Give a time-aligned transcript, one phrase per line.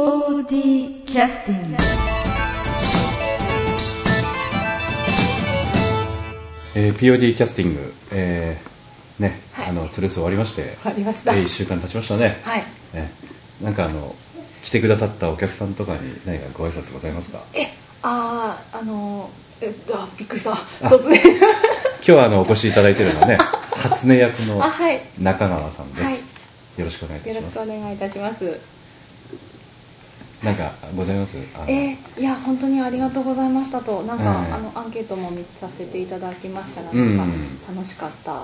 [0.00, 1.76] POD キャスティング
[6.74, 11.34] えー POD キャスティング、えーね、はいあのトゥルース終わりまして、ありました。
[11.34, 12.60] え1週間経ちましたね、はい。
[12.92, 13.10] ね
[13.62, 14.14] なんかあの
[14.62, 17.38] 来てくださったお客さんとかに何かご挨拶ございますか？
[17.54, 17.68] え、
[18.02, 19.30] ああ、あの、
[19.62, 20.50] えっと、あびっくりした。
[20.90, 21.18] 突然。
[21.40, 23.38] 今日はあのお越しいただいているのはね
[23.72, 25.00] 初音役のあ、はい。
[25.18, 26.14] 中川さんです、はい
[26.76, 28.60] よろしくお願いいたよろしくしますお願いいたします。
[30.42, 31.38] なんかございます？
[31.66, 36.82] えーいや、本当にありがとうございましたと、なんか、ええあの、アンケートも見させていただきました。
[36.82, 37.16] が、うん。
[37.16, 37.34] なんか、
[37.74, 38.32] 楽しかった。
[38.32, 38.36] っ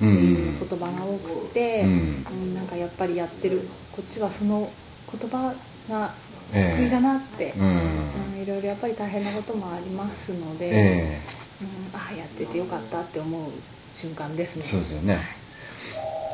[0.00, 2.26] てうんいう言葉が多くて、うん。
[2.30, 2.54] うん。
[2.54, 4.70] なんかやっぱりやってるこっちはその
[5.10, 5.52] 言葉
[5.90, 6.12] が
[6.52, 7.66] 救いだなって、うん。
[7.66, 8.42] うん。
[8.42, 11.20] いろいろやっぱり大変なこともありますので、え
[11.60, 13.50] うん、ああやっててよかったって思う
[13.96, 14.62] 瞬間ですね。
[14.66, 15.18] えそうですよね。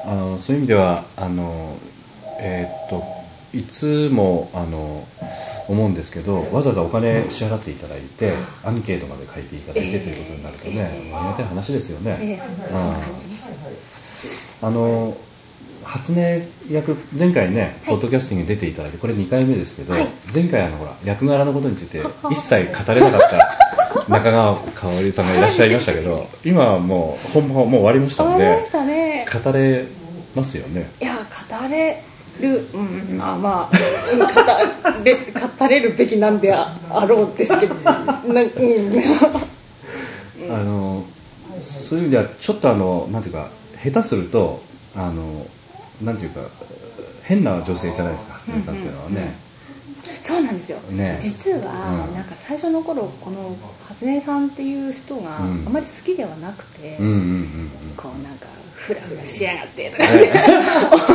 [0.05, 1.79] あのそういう意味ではあの
[2.39, 3.24] えーっと
[3.55, 5.07] いつもあの
[5.69, 8.33] 思うんですけどわざわざお金支払っていただいて
[8.65, 11.15] アンケートまで書いていただいてということになるとね、ええ。
[11.15, 12.41] ありがたい話ですよね、
[14.61, 15.17] あの
[15.85, 16.19] 初音
[16.71, 17.73] 役前回ね、はい。
[17.91, 20.09] ポッドキャスティングに出ていただいてこれ2回目ですけど、はい。
[20.33, 23.59] 前回あのほら役柄のことについて 一切語れなかった
[24.09, 28.65] 中川香織さんがいらっしゃいましたけど 今はもう本番もう終わりましたんで
[29.45, 29.85] 語れ
[30.35, 30.91] ますよね。
[31.01, 31.17] いや
[31.51, 32.03] 語れ
[32.41, 33.77] る、うん、まあまあ
[34.13, 37.93] うん語れ語れるべきなんでああろうですけどな、
[38.27, 38.39] うん、
[40.51, 41.05] あの
[41.61, 43.49] そういう意味ではちょっとあのなんていうか
[43.83, 44.63] 下手すると
[44.97, 45.47] あの
[46.03, 46.41] なんていうか
[47.23, 49.35] 変な女性じゃないですか初音さんっていうのはね、
[50.23, 51.19] そうなんですよ、ね。
[51.21, 51.59] 実は、
[52.09, 52.15] うん。
[52.15, 53.57] なんか最初の頃この
[53.89, 55.65] 初音さんっていう人があうん。
[55.65, 60.03] まり好きではなくて、うんうんうんこうなんかフラフラしやがってとか。
[60.17, 60.33] ね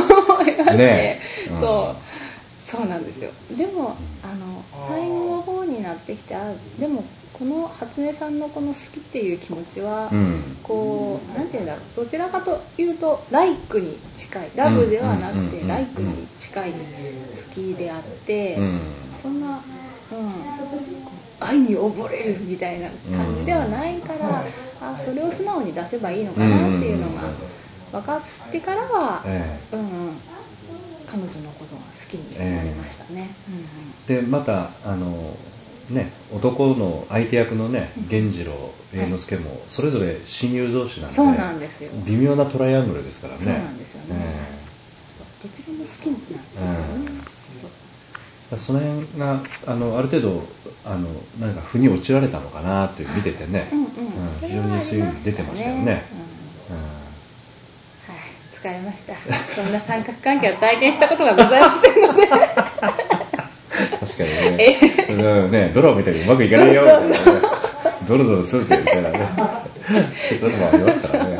[0.40, 1.20] 思いまして、ね。
[1.50, 1.54] う。
[1.54, 1.60] ん。
[1.60, 3.30] そうそうなんですよ。
[3.56, 10.18] でもあの最後の方になってきてあでもこの初音さんのこの好きっていう気持ちは、うん。
[10.18, 12.04] うんこうなんて言うんだろう。
[12.04, 14.50] どちらかというとライクに近い。
[14.54, 16.76] ラブではなくてうんライクに近い好
[17.52, 18.80] きであって、うん。
[19.20, 19.60] そんな、うん、
[21.40, 24.44] 愛に溺れるみたいな感じではないから、
[24.80, 27.22] あそれを素直に出せばいいのかなっていうのが
[27.92, 29.86] 分かってからは、えうんうん、
[31.06, 33.28] 彼女のことが好きになりましたね。
[34.08, 35.36] えでまたあの
[35.90, 38.52] ね男の相手役のね源次郎
[38.94, 41.90] 栄之助もそれぞれ親友同士なんでそうなんですよ。
[42.06, 43.40] 微妙なトライアングルですからね。
[43.40, 44.20] そうなんですよね。
[44.20, 44.60] え
[45.42, 47.20] どちらも好きなんですよね。
[47.60, 47.70] そう
[48.52, 50.44] えその辺があのある程度
[50.84, 51.08] あの
[51.40, 53.86] なんか腑に落ちられたのかなという見ててね、うんうん。
[53.86, 53.90] うん。
[54.40, 56.04] 非常にそういうの出てましたよね
[58.62, 59.14] 疲れました。
[59.54, 62.22] そんな三角関係を体験したことがございませんので。
[62.22, 64.78] うん確かにね。
[65.08, 65.12] う
[65.48, 67.46] んねドラマみたいにうまくいかないよみたいなね
[68.06, 69.18] ドロドロするぜみたいなね。
[70.28, 71.38] そういうこともありますからね。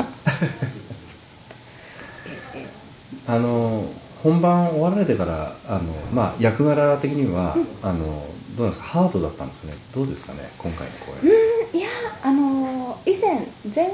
[3.27, 3.85] あの
[4.23, 5.81] 本番終わられてからあの、
[6.13, 8.27] まあ、役柄的には、あの
[8.57, 8.89] どうなんですか？
[8.89, 9.75] ハードだったんですかね？
[9.95, 10.49] どうですかね？
[10.59, 11.89] 今回の公演、うんいや
[12.23, 13.89] あの以前前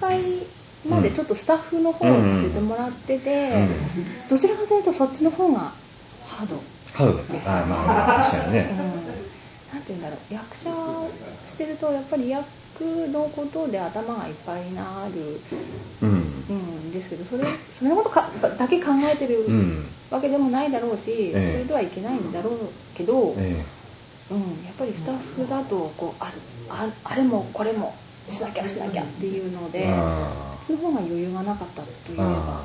[0.00, 0.20] 回
[0.88, 4.28] までちょっとスタッフの方をさせてもらってて、うん。
[4.28, 5.72] どちらかというとそっちの方が
[6.26, 6.56] ハード、
[6.94, 7.62] ハードだった。
[7.62, 8.62] あまあ確かにうん、ね、
[9.72, 10.34] なんて言うんだろう。
[10.34, 10.70] 役者
[11.46, 12.46] してるとやっぱり役
[13.10, 15.40] のことで頭がいっぱいになる
[16.02, 16.10] うん。
[16.10, 17.44] うんですけどそれ
[17.78, 19.86] それのことかだけ考えてるうん。
[20.10, 21.52] わけでもないだろうし、ええ。
[21.52, 22.54] それではいけないんだろう
[22.94, 23.64] けど、え
[24.30, 26.32] うん、やっぱりスタッフだとこうあ
[26.70, 27.94] ああれもこれも
[28.28, 32.62] しなきゃしなきゃっていうのえであその方が余裕がなかったといえば、うんあ、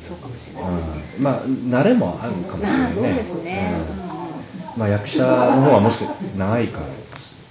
[0.00, 0.76] そうかもしれあない。
[0.76, 1.02] ですね。
[1.18, 1.22] うん。
[1.22, 2.94] まあ慣れもあるかもしれまあないね。
[2.94, 3.72] そうですね。
[4.76, 6.86] まあ、役者の方はもしか長いから。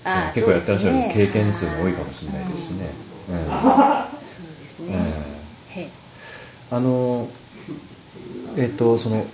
[0.06, 2.90] あー結構やってらっしゃる経験数も多いかもしれないですしね、
[3.30, 3.36] うん。
[3.38, 3.48] そう
[4.60, 5.90] ですね。
[6.72, 7.28] あの
[8.58, 9.26] えっ、とその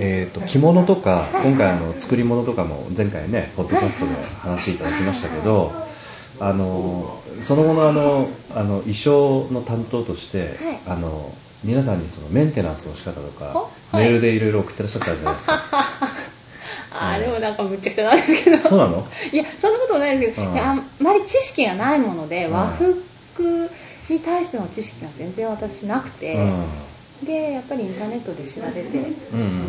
[0.00, 5.72] えー、と着物とか今回あの作り物とかも前回ねポッドキャストで話いただきましたけど
[6.40, 10.78] あのその後のあのあの衣装の担当として、はい。
[10.86, 11.32] あの
[11.64, 15.62] 皆さんにそのメンテナンスの仕方とか、メールでいろいろ送ってらっしゃったじゃないですか。
[16.92, 18.56] ああでもなんかむっちゃくちゃなんですけど。
[18.58, 19.06] そうなの？
[19.32, 20.58] いやそんなこともないですけど、うん。
[20.58, 22.52] あんまり知識がないもので、うん。
[22.52, 23.70] 和服
[24.08, 26.38] に対しての知識が全然私なくて、
[27.24, 29.14] でやっぱりインターネットで調べて、うん。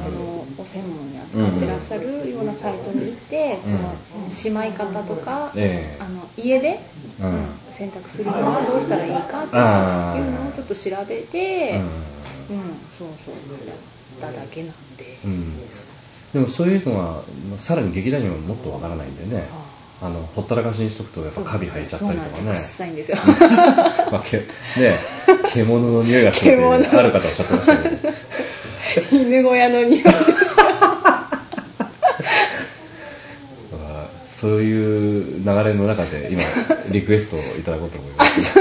[0.04, 3.77] そのお専門に扱ってらっしゃるようなサイトに行って、うん。
[3.77, 3.83] こ
[4.30, 6.04] のしまい方とか、ええ。
[6.04, 6.80] あの家で、
[7.19, 7.25] うん。
[7.27, 11.80] うん選択するのはどうしたらいいかっていうのをちょっと調べて、
[12.50, 12.57] うん。
[12.57, 15.06] うんそうそうやっただけなんで、
[16.33, 19.47] でもそういうのはまあさらに劇団にはもっとわからないんでね。
[20.01, 22.53] あのほったらかしにしとくとやっぱカビ生えちゃったりとかね。
[22.53, 23.12] 臭いんです。
[23.12, 23.18] よ。
[24.12, 24.45] まあ、けね
[25.53, 27.97] 獣の匂いがするってある方おっしゃってましたけど
[29.12, 30.12] 犬小屋の匂い ま
[33.81, 34.88] あそういう
[35.63, 36.42] 流れの中で今
[36.90, 38.56] リクエストをいただこうと思います。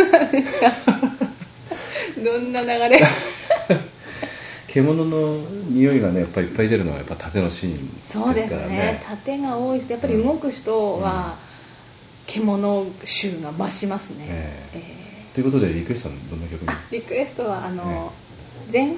[2.25, 3.00] どんな流れ？
[4.69, 5.38] 獣の
[5.70, 8.26] 匂いがねやっぱりいっぱい出るのはやっぱ縦のシーンですからね。
[8.26, 9.02] そうですね。
[9.08, 11.37] 縦が多いしやっぱり動く人は
[12.26, 14.82] 獣臭が増しますね、ええ。
[15.31, 16.69] えということでリクエストはどんな曲に？
[16.93, 18.12] リクエストはあの、
[18.70, 18.94] 前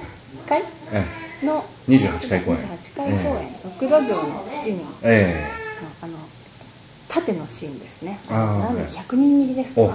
[0.47, 1.05] 回え
[1.45, 2.57] の28回公演。
[2.57, 5.51] 28回公演「六路城の7人」のええ。
[5.51, 5.60] あの
[7.11, 8.19] 縦のシーンですね。
[8.29, 9.87] なんで100人切りですか？100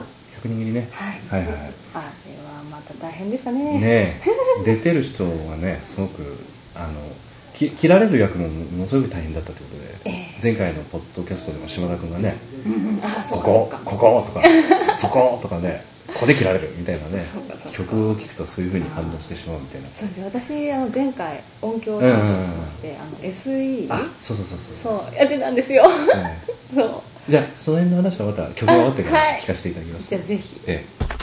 [0.45, 0.89] 人切りね。
[0.93, 1.43] はい。
[1.43, 2.05] はいはいあれ
[2.45, 3.81] はまた大変でしたね。
[3.81, 4.21] ねえ。
[4.65, 6.23] 出てる人はねすごく
[6.75, 6.93] あの
[7.55, 10.41] き切られる役もものすごく大変だったということで、ええ。
[10.43, 12.37] 前回のポッドキャストでも島田君がね
[12.67, 13.01] うんうん。
[13.03, 14.43] あそこここことか
[14.95, 17.25] そことかねここで切られるみたいなね
[17.73, 19.89] 曲を聴くとそういうふうに反応してしまうみたいな。
[19.95, 25.01] そうです私あの前回音響を担当しまして、あの SE あそうそうそうそう。
[25.01, 25.85] そうやってたんですよ。
[26.15, 26.39] え
[26.75, 26.87] そう。
[26.87, 30.61] えじゃあその辺の話はまた曲が終わってから聞かせていただきます、じゃあぜひ。
[30.67, 31.16] ええ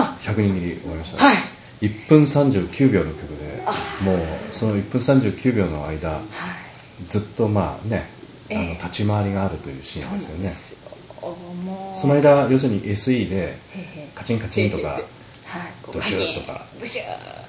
[0.00, 1.36] 100人切り終わりました、はい。
[1.82, 3.64] 1分39秒の曲で
[4.02, 4.18] もう
[4.52, 6.22] その1分39秒の間はい。
[7.08, 8.06] ずっとまあね
[8.50, 10.42] あのええ立ち回りがあるというシーンですよね。
[10.44, 10.72] です。
[10.72, 12.00] よもう。
[12.00, 13.56] その間要するに SE で
[14.14, 15.02] カチンカチンとかはい。
[15.82, 16.64] こうブシューとか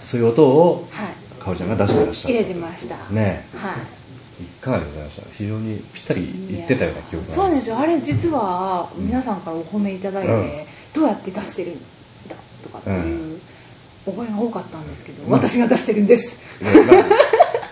[0.02, 1.08] そういう音をはい。
[1.40, 2.96] かおりちゃんが出してらっしゃる入れてました。
[3.10, 4.44] ねはい。
[4.44, 5.30] いかがでございました。
[5.32, 7.76] 非常にぴったり言ってたような記憶がそうですよ。
[7.76, 10.50] よあれ実は皆さんからお褒めいただいて、うん。
[10.94, 11.78] どうやって出してる
[12.74, 13.40] かっていう
[14.06, 15.32] お声が多かったんですけど、うん。
[15.32, 16.38] 私が出してるんです、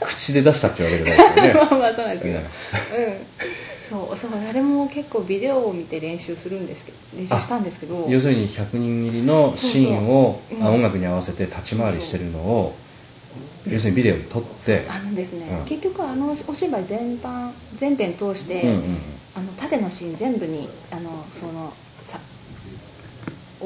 [0.01, 1.53] 口で出したってわけじゃないですよね。
[1.59, 2.45] まあまあそうなんですけど、ね。
[2.98, 3.15] うん。
[3.89, 10.63] そうそうあれも結構ビデオを見て練習するんですけど練習したんですけど要するに100人切りのシーンをそうそう。
[10.63, 10.67] うん。
[10.67, 12.74] あ音楽に合わせて立ち回りしてるのを
[13.70, 14.86] 要するにビデオに撮って。
[14.88, 15.65] あのですね、うん。
[15.65, 18.98] 結局あのお芝居全般全編通して、うんうん
[19.34, 21.72] あの縦のシーン全部にあのその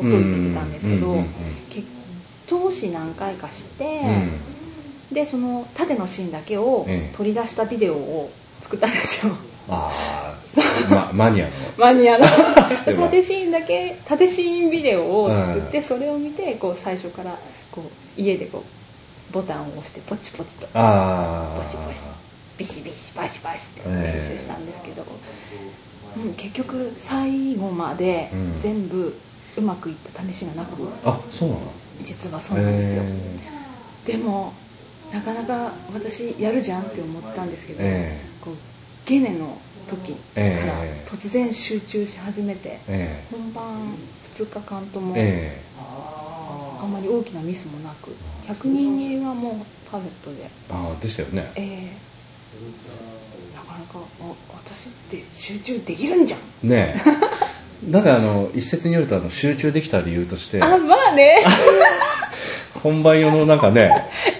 [0.01, 1.25] さ音を入れてたんですけど、うんうんうんうん
[1.69, 1.95] 結
[2.45, 4.01] 通し何回かして、
[5.11, 5.13] うん。
[5.13, 7.15] でその縦のシーンだけをええ。
[7.15, 9.33] 取り出したビデオを作ったんですよ。
[9.69, 9.91] あ
[10.89, 11.51] あ、 ま、マニアの。
[11.77, 12.25] マニアの。
[12.85, 15.83] 縦シーンだけ縦シーンビデオを作って、うん。
[15.83, 17.37] それを見てこう最初から
[17.71, 17.81] こ
[18.17, 18.63] う家でこ
[19.31, 20.67] うボタンを押してポチポチと。
[20.73, 22.01] ああポシポシ
[22.57, 25.05] ビシビシバシバシって練習したんですけど、
[26.17, 28.61] うん、結局最後までうん。
[28.61, 29.15] 全部
[29.57, 30.71] うまくいった試しがなく
[31.03, 31.61] あそうなの？
[32.03, 33.03] 実はそうなんですよ、
[34.07, 34.53] えでも
[35.13, 38.55] なかなか私やるじゃんって思ったんですけど、えこう
[39.05, 39.57] ゲネの
[39.87, 41.07] 時からええ。
[41.07, 43.63] 突然集中し始めて、え本番
[44.35, 45.61] 2日間ともええ。
[45.79, 48.11] あんまり大きなミスもなく
[48.47, 49.53] 100人切りはもう
[49.89, 50.49] パーフェクトで。
[50.71, 51.51] ああでしたよね。
[51.55, 51.91] ええ。
[53.55, 56.69] なかなかあ私って集中できるんじゃん。
[56.69, 57.01] ねえ
[57.89, 61.37] なんかあの一説によるとあの集中できた理由としてあまあね。
[62.81, 63.91] 本番用のなんかね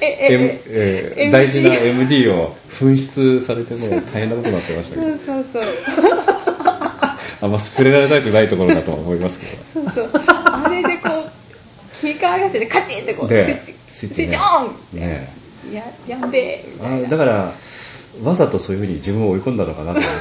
[0.02, 5.08] ええ M ええー大事な MD を紛失されてもう大変なことになってましたけど。
[5.08, 5.64] そうそうそう。
[7.42, 9.92] あんま触れられたくないところだとは思いますけど。
[9.92, 10.10] そうそう。
[10.14, 11.30] あれでこう
[12.00, 15.34] 切り替わりましてねカチンってこうスイでッチスイッチオンね。
[15.72, 17.08] ややんべえみたいな。
[17.08, 17.52] あだから
[18.24, 20.18] わざとそういうふうに自分を追い込んだのかなと思って。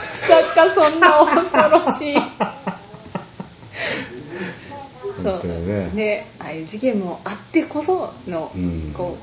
[0.74, 2.14] そんな恐ろしい。
[2.14, 2.20] そ
[5.32, 5.68] 本当にう。
[5.68, 5.90] ね。
[5.94, 8.92] ねああいう事件もあってこその、うん。
[8.92, 9.16] こ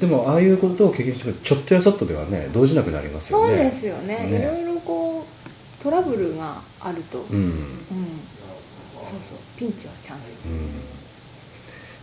[0.00, 3.54] でもああいうことを経験してちょっとやそっとではね動じなくなりますよね。
[3.54, 4.18] うそうですよね。
[4.30, 4.38] ね。
[4.38, 7.36] いろいろこうトラブルがあると、うん。
[7.36, 7.52] うん、うん、
[9.02, 9.38] そうそう。
[9.58, 11.04] ピンチはチャンス。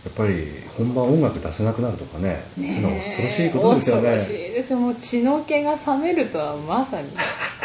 [0.04, 4.14] やっぱり本番音楽出せなくなるとかねそういうの恐ろしいことですよね。
[4.14, 4.72] 恐ろしいです。
[4.72, 7.08] よもう血の気が冷めるとはまさに。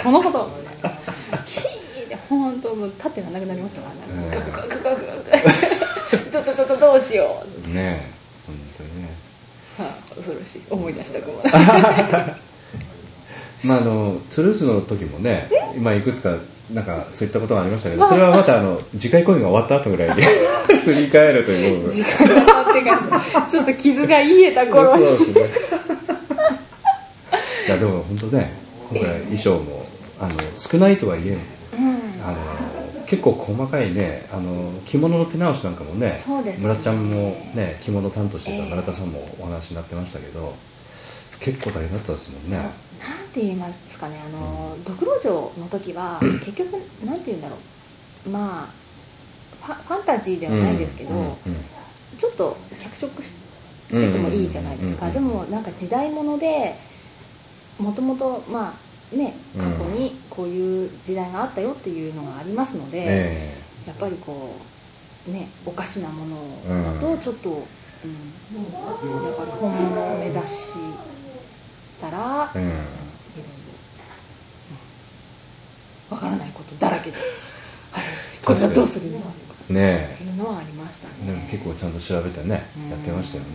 [0.04, 0.50] このこと
[2.30, 5.14] 本当もう立ってなくなりましたからね、ねガクガクガクガ
[6.20, 8.12] クどどどどどうしよう、ね
[8.46, 9.10] 本当にね
[9.78, 11.42] はあ、恐ろしい思い出したくも
[13.64, 16.36] まああのトゥルースの時もね今いくつか
[16.74, 20.22] なんかそういったことがありましたけどそれはまたあの次回公演が終わった後ぐらいに
[20.84, 23.00] 振り返るという時間が経ってか
[23.36, 25.42] らちょっと傷が癒えた頃にそうですね
[27.68, 28.52] いやでも本当ね
[28.90, 29.86] 今回衣装も
[30.20, 31.38] あの少ないとはいえ
[33.08, 36.58] 結構細かいねあの着物の手直しなんかもねそうです。
[36.60, 38.70] ね村ちゃんもね着物担当してたええ。
[38.70, 40.54] 村田さんもお話になってましたけど、
[41.40, 42.58] 結構大変だったですもんね。
[42.58, 42.70] なん
[43.34, 46.74] て言いますかねあの、ドクロ城の時は 結局
[47.06, 47.56] なんて言うんだろ
[48.26, 48.30] う。
[48.30, 48.68] まあ
[49.66, 51.36] ファファンタジーではないんですけど、うんうん
[52.18, 53.32] ちょっと脚色し
[53.88, 56.76] つけてもいいじゃないですか、うんでもなんか時代物で
[57.78, 58.74] もともとまあ
[59.14, 63.54] ね過去にこういう時代があったよっていうのがありますので、え
[63.88, 64.56] やっぱりこ
[65.28, 67.60] うねおかしなものだとちょっと、うんや
[69.32, 70.74] っぱり本物を目指し
[72.00, 72.64] たら、えうん。
[72.64, 72.78] いろい
[76.10, 77.22] ろわからないことだらけで、は
[78.02, 78.04] い、
[78.46, 82.90] これはどうするのとねいうのはありましたえでもね結構ちゃんと調べてねうん。
[82.92, 83.50] やってましたよね、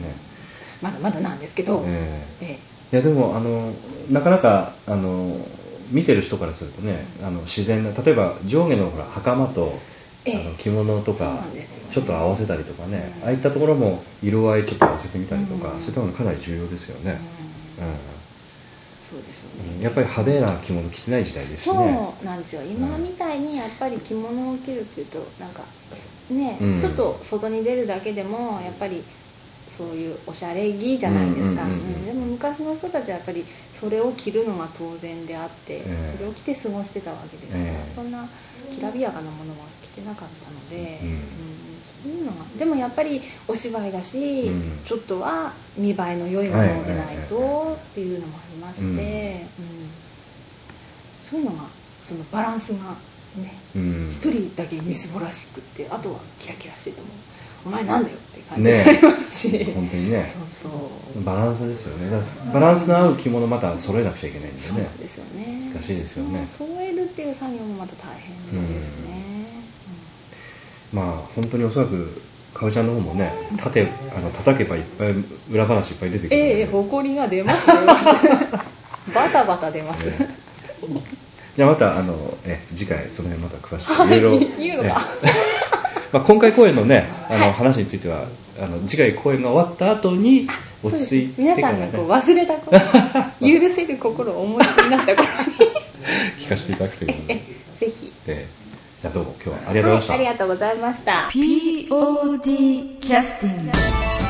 [0.82, 2.26] まだまだなんですけど、え。
[2.40, 3.72] ええいやでもあの
[4.08, 5.46] なかなかあの
[5.88, 9.72] 見てる人からするとねあの自然な例えば上下のほら袴と、
[10.24, 10.40] ええ。
[10.40, 11.66] あの着物とかね。
[11.90, 15.80] ちょっと合わせたりとかね、うんああいったところも色合いちょっと合わせてみたりとか、うん。
[15.80, 17.20] そういったものかなり重要ですよね、
[17.78, 17.94] えうん。
[19.00, 21.74] そうんやっぱり派手な着物着てない時代ですしね。
[21.74, 22.62] そうなんですよ。
[22.62, 25.64] 今みたいにやっぱり着物を着るっていうとなんか
[26.30, 26.80] ね、うん。
[26.80, 29.04] ちょっと外に出るだけでもやっぱり
[29.76, 31.94] そういうおしゃれ着じゃないですか、うんうんうんうん。
[31.94, 32.06] うん。
[32.06, 36.12] でも昔の人たちはやっぱりそれを着るのが当然であって、ええ。
[36.16, 37.94] それを着て過ごしてたわけですから、ええ。
[37.94, 38.28] そんな
[38.70, 41.42] きらびやかなものは着てなかったので、うん
[42.02, 44.80] そういうのがでもやっぱりお芝居だし、うん。
[44.84, 49.46] ちょっとは見栄えの良いものでないと、はいっていうのもありまして、うんうん。
[51.20, 51.68] そういうのが
[52.02, 52.96] そのバランスが
[53.36, 54.10] ねうん。
[54.10, 57.06] 一人だけみすぼらしくってあとはキラキラしてても
[57.64, 60.34] お前なんだよいう感じにねなりますし、本当にね。
[60.52, 61.24] そうそう。
[61.24, 62.22] バランスですよね。
[62.52, 64.62] バランスの合う着物また揃えなくちゃいけないんでね。
[64.62, 65.70] そうなんですよね。
[65.72, 66.48] 難しいですよね。
[66.58, 69.46] 揃えるっていう作業もまた大変ですね、
[70.92, 72.22] まあ本当におそらく
[72.54, 75.14] かおちゃんの方もね立てあの叩けばいっぱい
[75.50, 78.06] 裏話いっぱい出てくるええ誇りが出ます出ます
[79.14, 80.28] バタバタ出ます、ね。
[81.56, 85.02] じゃあまたあのえ次回その辺また詳しくいろいろ 言うのか。
[85.22, 85.71] え
[86.12, 87.52] まあ、今回公演のねあの、はい。
[87.52, 88.26] 話については
[88.60, 90.46] あの次回公演が終わった後に
[90.82, 92.80] 落ち着いてね、さんがこう忘れた頃
[93.40, 95.28] 許せる心をお持ちになった頃
[96.38, 97.40] 聞かせていただくということで、に
[97.78, 98.12] ぜひ。
[98.26, 98.46] え
[99.00, 101.30] じゃあどうも今日はありがとうございました、はい、ありがとうございました。
[101.32, 104.21] POD キャスティング